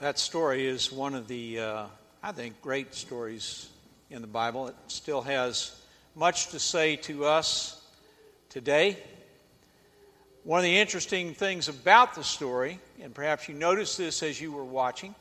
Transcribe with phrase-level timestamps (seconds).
[0.00, 1.86] That story is one of the, uh,
[2.22, 3.68] I think, great stories
[4.10, 4.68] in the Bible.
[4.68, 5.74] It still has
[6.14, 7.84] much to say to us
[8.48, 8.96] today.
[10.44, 14.52] One of the interesting things about the story, and perhaps you noticed this as you
[14.52, 15.16] were watching,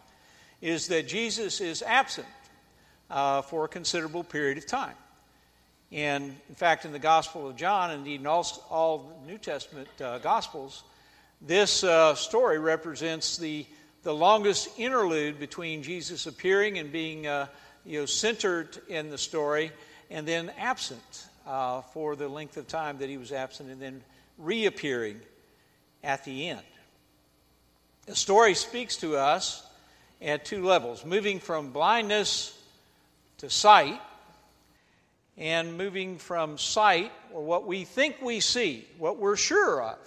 [0.62, 2.28] is that Jesus is absent
[3.10, 4.96] uh, for a considerable period of time.
[5.92, 10.20] And in fact, in the Gospel of John, indeed in all, all New Testament uh,
[10.20, 10.84] Gospels,
[11.42, 13.66] this uh, story represents the
[14.08, 17.46] the longest interlude between Jesus appearing and being uh,
[17.84, 19.70] you know, centered in the story
[20.10, 24.02] and then absent uh, for the length of time that he was absent and then
[24.38, 25.20] reappearing
[26.06, 26.62] at the end.
[28.06, 29.62] The story speaks to us
[30.22, 32.58] at two levels moving from blindness
[33.40, 34.00] to sight
[35.38, 39.98] and moving from sight, or what we think we see, what we're sure of,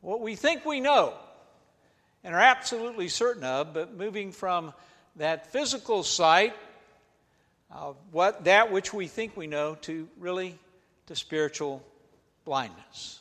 [0.00, 1.14] what we think we know,
[2.24, 4.72] and are absolutely certain of, but moving from
[5.16, 6.54] that physical sight,
[8.10, 10.58] what that which we think we know, to really
[11.06, 11.82] to spiritual
[12.44, 13.20] blindness.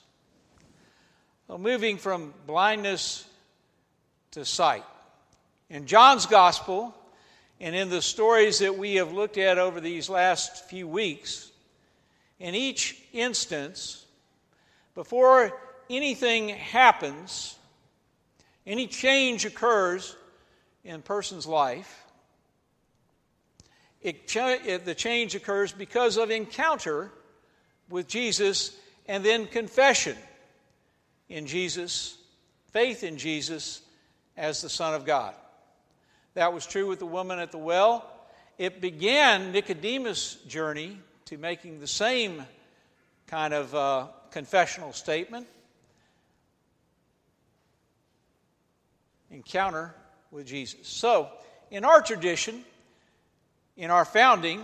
[1.47, 3.25] Well, moving from blindness
[4.31, 4.85] to sight.
[5.69, 6.95] In John's gospel,
[7.59, 11.51] and in the stories that we have looked at over these last few weeks,
[12.39, 14.05] in each instance,
[14.95, 15.57] before
[15.89, 17.55] anything happens,
[18.65, 20.15] any change occurs
[20.83, 22.03] in a person's life,
[24.01, 27.11] it, it, the change occurs because of encounter
[27.89, 28.75] with Jesus
[29.07, 30.17] and then confession
[31.29, 32.17] in Jesus,
[32.71, 33.81] faith in Jesus
[34.37, 35.33] as the Son of God.
[36.33, 38.09] That was true with the woman at the well.
[38.57, 42.43] It began Nicodemus' journey to making the same
[43.27, 45.47] kind of uh, confessional statement.
[49.31, 49.95] Encounter
[50.29, 50.87] with Jesus.
[50.87, 51.29] So,
[51.69, 52.63] in our tradition,
[53.77, 54.63] in our founding,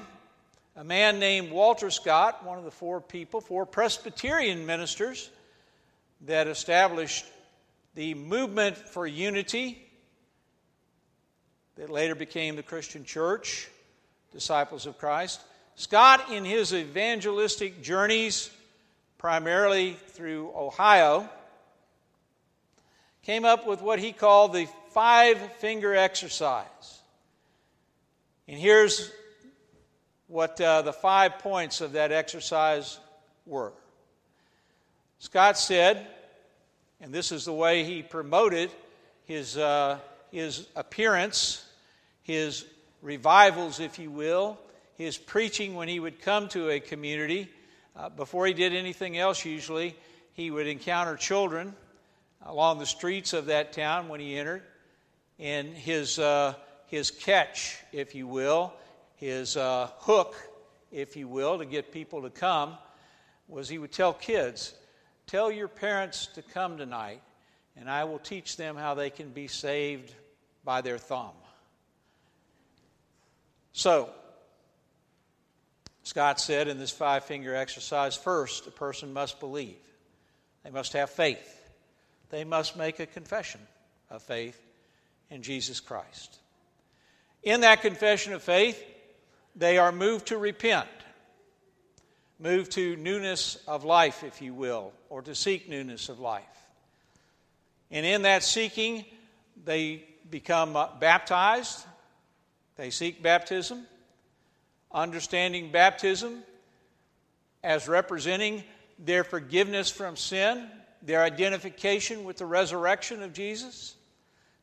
[0.76, 5.30] a man named Walter Scott, one of the four people, four Presbyterian ministers
[6.26, 7.26] that established
[7.96, 9.84] the movement for unity
[11.78, 13.70] that later became the Christian Church,
[14.32, 15.42] Disciples of Christ.
[15.76, 18.50] Scott, in his evangelistic journeys,
[19.18, 21.30] primarily through Ohio,
[23.28, 27.02] came up with what he called the five finger exercise.
[28.48, 29.12] And here's
[30.28, 32.98] what uh, the five points of that exercise
[33.46, 33.74] were.
[35.20, 36.08] Scott said,
[37.02, 38.72] and this is the way he promoted
[39.26, 40.00] his, uh,
[40.32, 41.66] his appearance,
[42.24, 42.64] his
[43.02, 44.58] revivals, if you will,
[44.98, 47.50] his preaching when he would come to a community.
[47.94, 49.98] Uh, before he did anything else, usually,
[50.32, 51.76] he would encounter children
[52.46, 54.64] along the streets of that town when he entered.
[55.40, 56.56] And his, uh,
[56.88, 58.74] his catch, if you will,
[59.16, 60.36] his uh, hook,
[60.92, 62.78] if you will, to get people to come,
[63.48, 64.74] was he would tell kids,
[65.28, 67.22] Tell your parents to come tonight,
[67.76, 70.14] and I will teach them how they can be saved
[70.64, 71.34] by their thumb.
[73.74, 74.10] So,
[76.04, 79.76] Scott said in this five finger exercise first, a person must believe,
[80.64, 81.57] they must have faith
[82.30, 83.62] they must make a confession
[84.10, 84.60] of faith
[85.30, 86.38] in Jesus Christ.
[87.44, 88.84] In that confession of faith,
[89.56, 90.88] they are moved to repent,
[92.40, 96.44] moved to newness of life, if you will, or to seek newness of life.
[97.90, 99.06] And in that seeking,
[99.64, 101.86] they become uh, baptized,
[102.76, 103.86] they seek baptism,
[104.92, 106.44] understanding baptism
[107.64, 108.64] as representing
[109.00, 110.70] their forgiveness from sin
[111.02, 113.96] their identification with the resurrection of Jesus.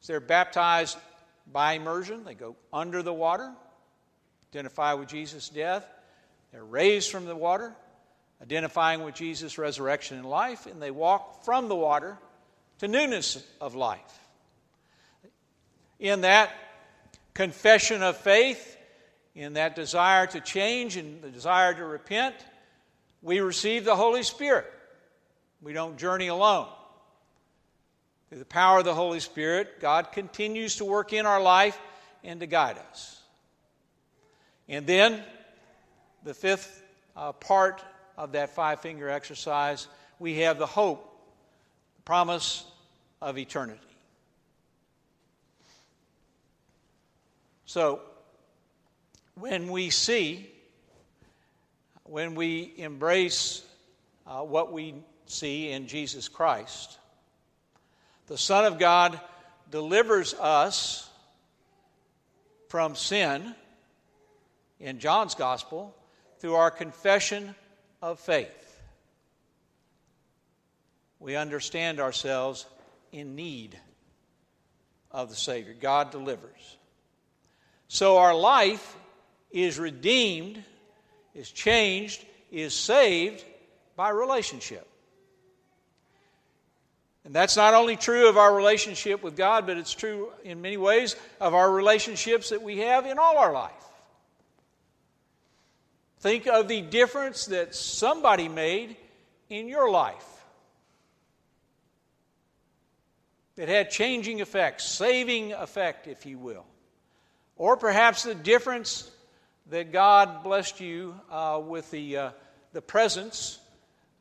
[0.01, 0.99] As they're baptized
[1.53, 3.53] by immersion, they go under the water,
[4.53, 5.87] identify with Jesus' death.
[6.53, 7.75] They're raised from the water,
[8.43, 12.19] identifying with Jesus' resurrection and life, and they walk from the water
[12.79, 14.19] to newness of life.
[15.99, 16.51] In that
[17.33, 18.77] confession of faith,
[19.35, 22.35] in that desire to change and the desire to repent,
[23.23, 24.67] we receive the Holy Spirit.
[25.65, 26.69] We don't journey alone.
[28.29, 31.79] Through the power of the Holy Spirit, God continues to work in our life
[32.23, 33.23] and to guide us.
[34.69, 35.23] And then,
[36.23, 36.83] the fifth
[37.17, 37.83] uh, part
[38.19, 39.89] of that five finger exercise,
[40.19, 41.19] we have the hope,
[41.97, 42.65] the promise
[43.23, 43.81] of eternity.
[47.65, 48.03] So,
[49.35, 50.51] when we see,
[52.05, 53.65] when we embrace
[54.27, 54.95] uh, what we
[55.35, 56.99] see in Jesus Christ.
[58.27, 59.21] The Son of God
[59.71, 61.09] delivers us
[62.69, 63.55] from sin
[64.81, 65.95] in John's gospel
[66.39, 67.55] through our confession
[68.01, 68.81] of faith.
[71.19, 72.67] We understand ourselves
[73.13, 73.79] in need
[75.11, 75.75] of the Savior.
[75.79, 76.77] God delivers.
[77.89, 78.97] So our life
[79.51, 80.63] is redeemed,
[81.35, 83.45] is changed, is saved
[83.97, 84.87] by relationship.
[87.25, 90.77] And that's not only true of our relationship with God, but it's true in many
[90.77, 93.73] ways of our relationships that we have in all our life.
[96.21, 98.97] Think of the difference that somebody made
[99.49, 100.25] in your life
[103.57, 106.67] that had changing effects, saving effect, if you will.
[107.57, 109.11] Or perhaps the difference
[109.71, 112.31] that God blessed you uh, with the, uh,
[112.73, 113.59] the presence,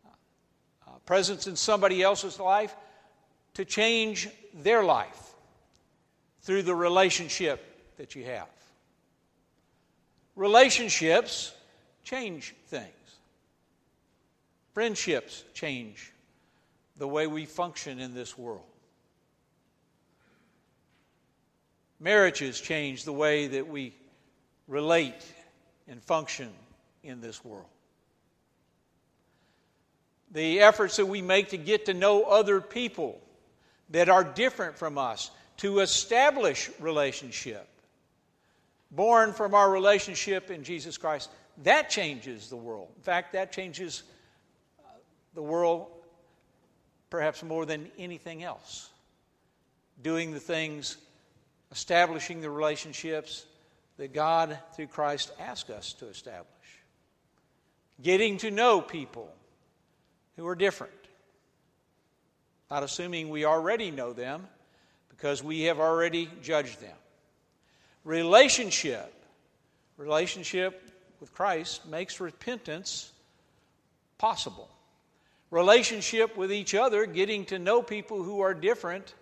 [0.06, 2.74] uh, presence in somebody else's life
[3.56, 5.34] to change their life
[6.42, 7.64] through the relationship
[7.98, 8.48] that you have.
[10.36, 11.54] Relationships
[12.04, 12.88] change things.
[14.74, 16.12] Friendships change
[16.98, 18.64] the way we function in this world.
[22.00, 23.94] Marriages change the way that we
[24.68, 25.24] relate
[25.88, 26.50] and function
[27.04, 27.66] in this world.
[30.32, 33.22] The efforts that we make to get to know other people
[33.94, 37.68] that are different from us, to establish relationship,
[38.92, 41.30] born from our relationship in Jesus Christ,
[41.64, 42.90] that changes the world.
[42.98, 44.02] In fact, that changes
[44.80, 44.90] uh,
[45.36, 45.88] the world
[47.12, 48.90] perhaps more than anything else.
[50.02, 50.98] Doing the things,
[51.72, 53.46] establishing the relationships
[53.98, 56.48] that God, through Christ, asks us to establish.
[58.02, 59.32] Getting to know people
[60.36, 61.03] who are different
[62.74, 64.48] not assuming we already know them
[65.08, 66.96] because we have already judged them.
[68.04, 69.14] Relationship,
[69.96, 70.90] relationship
[71.20, 73.12] with Christ makes repentance
[74.18, 74.68] possible.
[75.52, 79.14] Relationship with each other, getting to know people who are different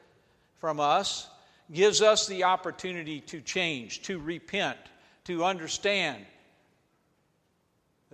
[0.59, 1.27] from us,
[1.73, 4.77] gives us the opportunity to change, to repent,
[5.25, 6.25] to understand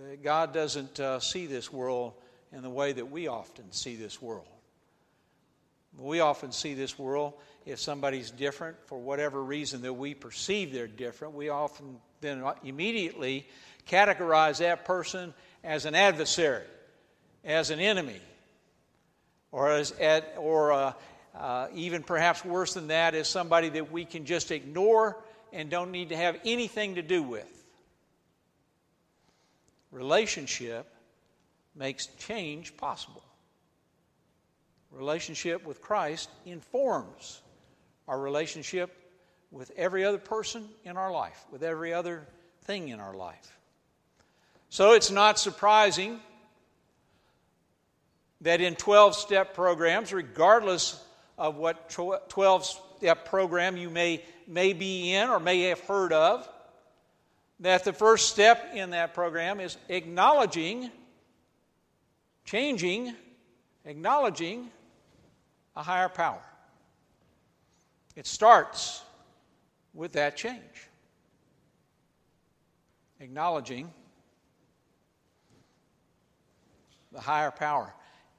[0.00, 2.14] that God doesn't uh, see this world
[2.52, 4.48] in the way that we often see this world.
[5.96, 7.34] We often see this world,
[7.66, 13.46] if somebody's different for whatever reason that we perceive they're different, we often then immediately
[13.88, 16.64] categorize that person as an adversary,
[17.44, 18.20] as an enemy,
[19.50, 19.92] or, as,
[20.36, 20.92] or uh,
[21.36, 25.16] uh, even perhaps worse than that, as somebody that we can just ignore
[25.52, 27.46] and don't need to have anything to do with.
[29.90, 30.86] Relationship
[31.74, 33.22] makes change possible
[34.92, 37.42] relationship with Christ informs
[38.06, 38.94] our relationship
[39.50, 42.26] with every other person in our life, with every other
[42.62, 43.58] thing in our life.
[44.70, 46.20] So it's not surprising
[48.42, 51.02] that in 12 step programs, regardless
[51.38, 52.66] of what 12
[52.98, 56.48] step program you may, may be in or may have heard of,
[57.60, 60.90] that the first step in that program is acknowledging,
[62.44, 63.14] changing,
[63.84, 64.70] acknowledging
[65.78, 66.42] a higher power.
[68.16, 69.00] It starts
[69.94, 70.88] with that change.
[73.20, 73.88] Acknowledging
[77.12, 77.94] the higher power.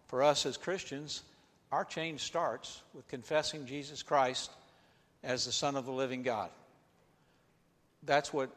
[0.07, 1.23] For us as Christians,
[1.71, 4.51] our change starts with confessing Jesus Christ
[5.23, 6.49] as the Son of the living God.
[8.03, 8.49] That's what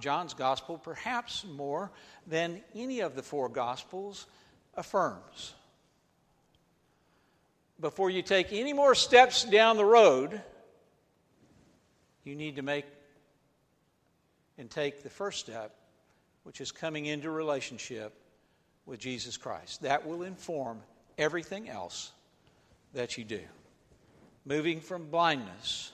[0.00, 1.92] John's gospel, perhaps more
[2.26, 4.26] than any of the four gospels,
[4.74, 5.54] affirms
[7.84, 10.40] before you take any more steps down the road,
[12.24, 12.86] you need to make
[14.56, 15.76] and take the first step,
[16.44, 18.14] which is coming into relationship
[18.86, 19.82] with Jesus Christ.
[19.82, 20.80] That will inform
[21.18, 22.12] everything else
[22.94, 23.40] that you do.
[24.46, 25.92] Moving from blindness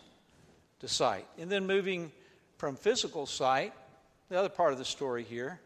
[0.79, 1.27] to sight.
[1.41, 2.13] And then moving
[2.57, 3.73] from physical sight,
[4.29, 5.59] the other part of the story here,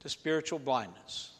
[0.00, 1.30] to spiritual blindness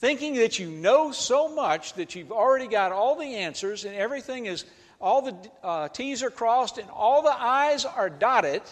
[0.00, 4.46] thinking that you know so much that you've already got all the answers and everything
[4.46, 4.64] is,
[4.98, 8.62] all the uh, T's are crossed and all the I's are dotted,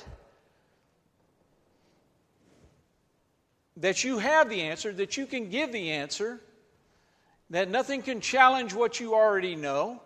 [3.76, 6.40] that you have the answer, that you can give the answer,
[7.50, 10.00] that nothing can challenge what you already know,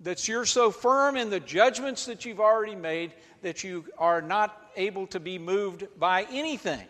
[0.00, 4.70] that you're so firm in the judgments that you've already made that you are not
[4.76, 6.86] able to be moved by anything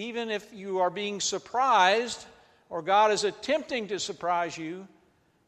[0.00, 2.24] even if you are being surprised
[2.68, 4.86] or God is attempting to surprise you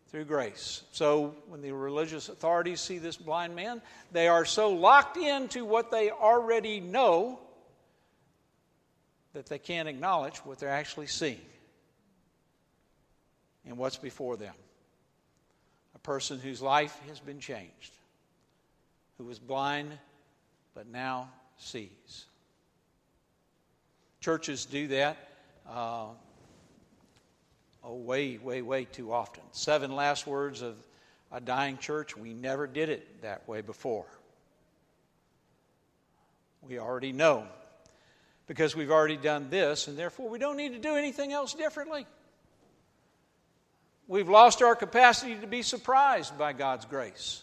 [0.09, 0.82] through grace.
[0.92, 3.80] So when the religious authorities see this blind man,
[4.12, 7.40] they are so locked into what they already know
[9.32, 11.40] that they can't acknowledge what they're actually seeing
[13.66, 14.54] and what's before them.
[15.94, 17.92] A person whose life has been changed,
[19.16, 19.97] who was blind
[20.75, 22.26] but now sees.
[24.23, 25.17] Churches do that.
[25.69, 26.07] Uh,
[27.83, 29.43] oh, way, way, way too often.
[29.50, 30.76] Seven last words of
[31.33, 32.17] a dying church.
[32.17, 34.07] We never did it that way before.
[36.62, 37.49] We already know
[38.47, 42.07] because we've already done this, and therefore we don't need to do anything else differently.
[44.07, 47.43] We've lost our capacity to be surprised by God's grace.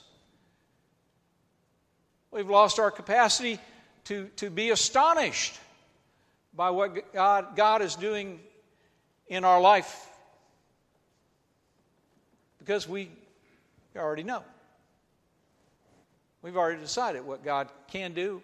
[2.32, 3.60] We've lost our capacity
[4.06, 5.60] to, to be astonished
[6.54, 8.40] by what God, God is doing
[9.28, 10.10] in our life
[12.60, 13.10] because we
[13.96, 14.44] already know.
[16.42, 18.42] We've already decided what God can do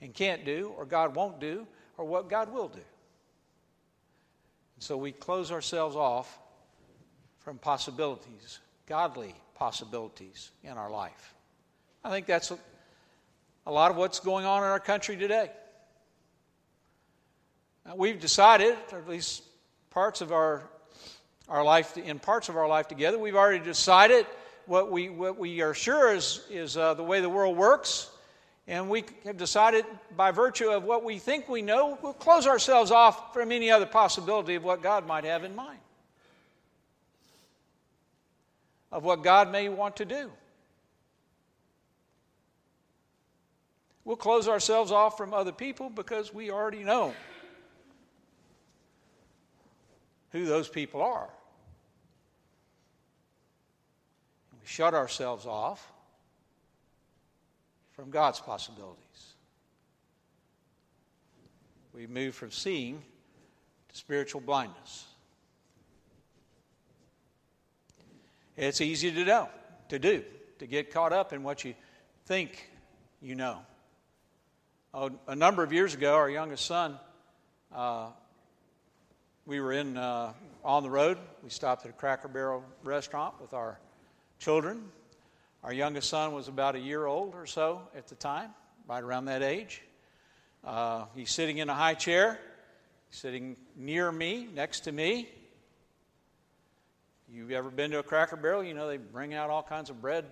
[0.00, 2.78] and can't do, or God won't do, or what God will do.
[2.78, 2.84] And
[4.78, 6.38] so we close ourselves off
[7.40, 11.34] from possibilities, godly possibilities in our life.
[12.02, 12.58] I think that's a,
[13.66, 15.50] a lot of what's going on in our country today.
[17.86, 19.42] Now, we've decided, or at least
[19.90, 20.62] parts of our
[21.48, 23.18] our life in parts of our life together.
[23.18, 24.26] We've already decided
[24.66, 28.10] what we what we are sure is is uh, the way the world works,
[28.66, 29.84] and we have decided
[30.16, 33.86] by virtue of what we think we know, we'll close ourselves off from any other
[33.86, 35.80] possibility of what God might have in mind,
[38.90, 40.30] of what God may want to do.
[44.06, 47.14] We'll close ourselves off from other people because we already know
[50.34, 51.28] who those people are.
[54.52, 55.92] We shut ourselves off
[57.92, 58.98] from God's possibilities.
[61.94, 63.00] We move from seeing
[63.88, 65.06] to spiritual blindness.
[68.56, 69.48] It's easy to know,
[69.90, 70.24] to do,
[70.58, 71.74] to get caught up in what you
[72.26, 72.70] think
[73.22, 73.60] you know.
[75.28, 76.98] A number of years ago, our youngest son
[77.72, 78.08] uh,
[79.46, 80.32] we were in uh,
[80.64, 81.18] on the road.
[81.42, 83.78] We stopped at a Cracker Barrel restaurant with our
[84.38, 84.84] children.
[85.62, 88.50] Our youngest son was about a year old or so at the time,
[88.88, 89.82] right around that age.
[90.62, 92.38] Uh, he's sitting in a high chair,
[93.10, 95.28] sitting near me, next to me.
[97.28, 98.64] You've ever been to a Cracker Barrel?
[98.64, 100.24] You know they bring out all kinds of bread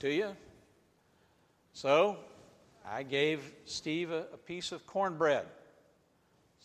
[0.00, 0.36] to you.
[1.72, 2.16] So
[2.88, 5.46] I gave Steve a, a piece of cornbread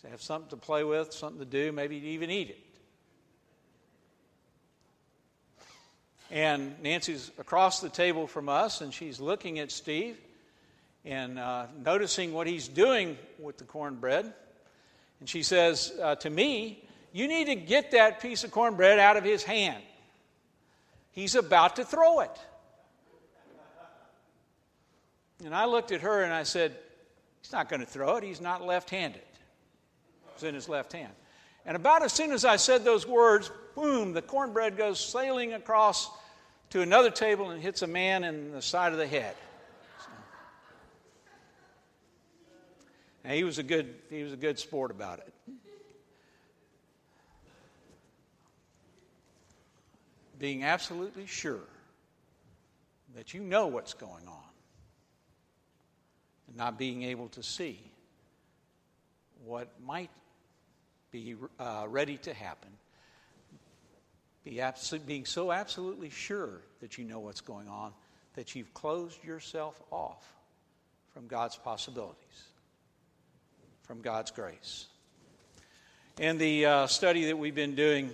[0.10, 2.60] have something to play with, something to do, maybe even eat it.
[6.32, 10.18] And Nancy's across the table from us, and she's looking at Steve
[11.04, 14.34] and uh, noticing what he's doing with the cornbread.
[15.20, 19.18] And she says uh, to me, You need to get that piece of cornbread out
[19.18, 19.84] of his hand.
[21.12, 22.40] He's about to throw it.
[25.44, 26.76] And I looked at her and I said,
[27.42, 28.24] He's not going to throw it.
[28.24, 29.22] He's not left handed
[30.42, 31.14] was in his left hand.
[31.66, 36.10] And about as soon as I said those words, boom, the cornbread goes sailing across
[36.72, 39.36] to another table and hits a man in the side of the head.
[43.24, 45.34] Now, he was a good he was a good sport about it.
[50.40, 51.68] Being absolutely sure
[53.16, 54.50] that you know what's going on
[56.48, 57.80] and not being able to see
[59.46, 60.10] what might
[61.12, 62.70] be uh, ready to happen,
[64.44, 67.94] be absol- being so absolutely sure that you know what's going on
[68.36, 70.26] that you've closed yourself off
[71.14, 72.46] from God's possibilities,
[73.84, 74.86] from God's grace.
[76.20, 78.10] In the uh, study that we've been doing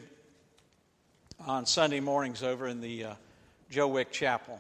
[1.45, 3.13] on Sunday mornings over in the uh,
[3.69, 4.59] Joe Wick Chapel,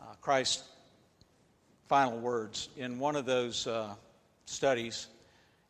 [0.00, 0.64] uh, Christ's
[1.86, 3.94] final words, in one of those uh,
[4.46, 5.06] studies,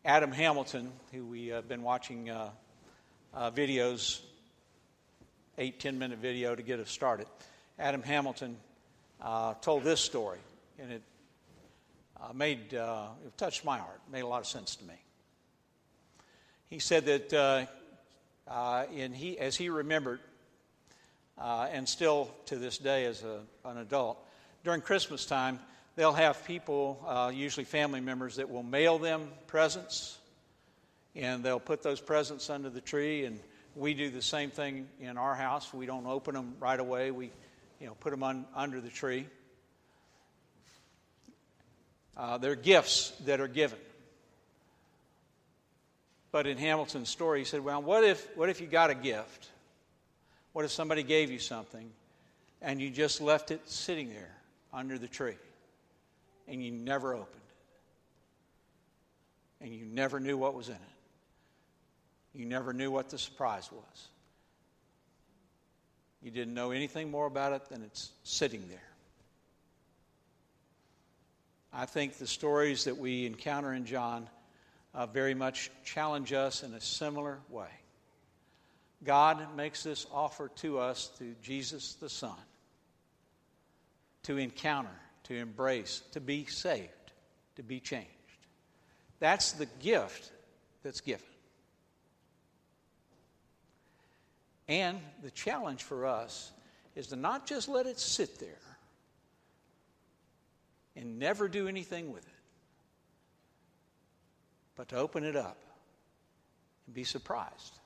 [0.05, 2.49] Adam Hamilton, who we have been watching uh,
[3.35, 4.23] uh, videos,
[5.59, 7.27] eight, ten minute video to get us started.
[7.79, 8.57] Adam Hamilton
[9.21, 10.39] uh, told this story,
[10.79, 11.03] and it
[12.19, 14.01] uh, made uh, it touched my heart.
[14.11, 14.95] Made a lot of sense to me.
[16.71, 17.69] He said that,
[18.49, 20.21] uh, in he as he remembered,
[21.39, 24.19] and still to this day as a, an adult,
[24.65, 25.59] during Christmas time,
[25.97, 30.19] they'll have people, uh, usually family members, that will mail them presents.
[31.15, 33.25] And they'll put those presents under the tree.
[33.25, 33.41] And
[33.75, 35.73] we do the same thing in our house.
[35.75, 37.11] We don't open them right away.
[37.11, 37.31] We,
[37.81, 39.27] you know, put them on, under the tree.
[42.17, 43.79] Uh, they're gifts that are given.
[46.33, 49.49] But in Hamilton's story, he said, Well, what if, what if you got a gift?
[50.53, 51.91] What if somebody gave you something
[52.63, 54.37] and you just left it sitting there
[54.73, 55.37] under the tree
[56.51, 57.43] and you never opened
[59.61, 59.65] it?
[59.65, 60.81] And you never knew what was in it.
[62.35, 64.09] You never knew what the surprise was.
[66.23, 68.79] You didn't know anything more about it than it's sitting there.
[71.73, 74.29] I think the stories that we encounter in John
[74.93, 77.69] uh, very much challenge us in a similar way.
[79.05, 82.37] God makes this offer to us through Jesus the Son
[84.25, 84.91] to encounter,
[85.31, 86.91] to embrace, to be saved,
[87.55, 88.09] to be changed.
[89.21, 90.33] That's the gift
[90.83, 91.25] that's given.
[94.67, 96.51] And the challenge for us
[96.97, 98.49] is to not just let it sit there
[100.97, 102.33] and never do anything with it,
[104.75, 105.59] but to open it up
[106.87, 107.79] and be surprised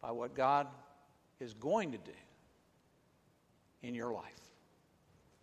[0.00, 0.68] by what God
[1.40, 2.12] is going to do
[3.82, 4.30] in your life.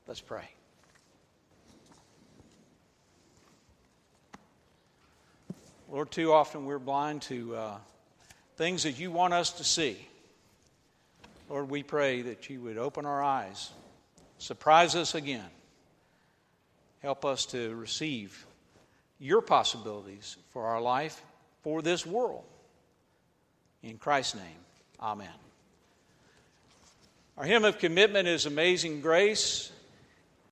[0.08, 0.48] Let's pray.
[5.92, 7.78] Lord, too often we're blind to uh,
[8.58, 9.98] things that you want us to see.
[11.50, 13.72] Lord, we pray that you would open our eyes,
[14.38, 15.50] surprise us again,
[17.02, 18.46] help us to receive
[19.18, 21.24] your possibilities for our life,
[21.64, 22.44] for this world.
[23.82, 24.44] In Christ's name,
[25.02, 25.28] amen.
[27.36, 29.72] Our hymn of commitment is Amazing Grace.